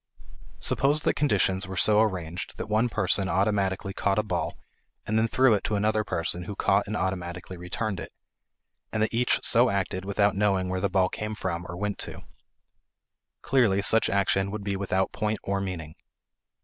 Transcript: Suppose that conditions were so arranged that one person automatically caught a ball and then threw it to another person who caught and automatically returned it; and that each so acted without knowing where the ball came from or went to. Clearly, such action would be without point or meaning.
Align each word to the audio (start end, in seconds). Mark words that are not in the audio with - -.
Suppose 0.57 1.03
that 1.03 1.13
conditions 1.13 1.67
were 1.67 1.77
so 1.77 2.01
arranged 2.01 2.57
that 2.57 2.65
one 2.65 2.89
person 2.89 3.29
automatically 3.29 3.93
caught 3.93 4.17
a 4.17 4.23
ball 4.23 4.57
and 5.05 5.15
then 5.15 5.27
threw 5.27 5.53
it 5.53 5.63
to 5.65 5.75
another 5.75 6.03
person 6.03 6.45
who 6.45 6.55
caught 6.55 6.87
and 6.87 6.97
automatically 6.97 7.55
returned 7.55 7.99
it; 7.99 8.11
and 8.91 9.03
that 9.03 9.13
each 9.13 9.41
so 9.43 9.69
acted 9.69 10.03
without 10.03 10.33
knowing 10.35 10.69
where 10.69 10.81
the 10.81 10.89
ball 10.89 11.07
came 11.07 11.35
from 11.35 11.67
or 11.69 11.77
went 11.77 11.99
to. 11.99 12.23
Clearly, 13.43 13.83
such 13.83 14.09
action 14.09 14.49
would 14.49 14.63
be 14.63 14.75
without 14.75 15.11
point 15.11 15.37
or 15.43 15.61
meaning. 15.61 15.93